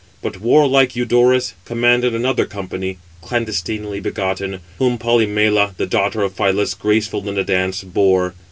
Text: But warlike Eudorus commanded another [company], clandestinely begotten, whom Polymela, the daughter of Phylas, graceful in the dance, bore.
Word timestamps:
But 0.23 0.41
warlike 0.41 0.95
Eudorus 0.95 1.53
commanded 1.63 2.15
another 2.15 2.47
[company], 2.47 2.97
clandestinely 3.21 3.99
begotten, 3.99 4.61
whom 4.79 4.97
Polymela, 4.97 5.75
the 5.77 5.85
daughter 5.85 6.23
of 6.23 6.33
Phylas, 6.35 6.73
graceful 6.73 7.29
in 7.29 7.35
the 7.35 7.43
dance, 7.43 7.83
bore. 7.83 8.33